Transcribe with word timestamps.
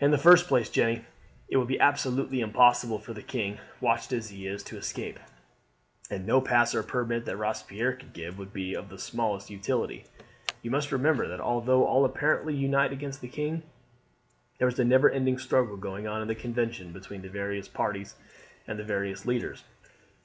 "In 0.00 0.10
the 0.10 0.18
first 0.18 0.48
place, 0.48 0.68
Jeanne, 0.68 1.06
it 1.48 1.56
would 1.56 1.68
be 1.68 1.78
absolutely 1.78 2.40
impossible 2.40 2.98
for 2.98 3.12
the 3.12 3.22
king, 3.22 3.58
watched 3.80 4.12
as 4.12 4.30
he 4.30 4.44
is, 4.44 4.60
to 4.64 4.76
escape; 4.76 5.20
and 6.10 6.26
no 6.26 6.40
pass 6.40 6.74
or 6.74 6.82
permit 6.82 7.26
that 7.26 7.36
Robespierre 7.36 7.92
could 7.94 8.12
give 8.12 8.38
would 8.40 8.52
be 8.52 8.74
of 8.74 8.88
the 8.88 8.98
smallest 8.98 9.48
utility. 9.48 10.04
You 10.62 10.72
must 10.72 10.90
remember, 10.90 11.28
that 11.28 11.38
although 11.38 11.86
all 11.86 12.04
apparently 12.04 12.56
unite 12.56 12.90
against 12.90 13.20
the 13.20 13.28
king, 13.28 13.62
there 14.58 14.66
is 14.66 14.80
a 14.80 14.84
never 14.84 15.08
ending 15.08 15.38
struggle 15.38 15.76
going 15.76 16.08
on 16.08 16.20
in 16.20 16.26
the 16.26 16.34
Convention 16.34 16.90
between 16.90 17.22
the 17.22 17.28
various 17.30 17.68
parties 17.68 18.16
and 18.66 18.80
the 18.80 18.84
various 18.84 19.26
leaders. 19.26 19.62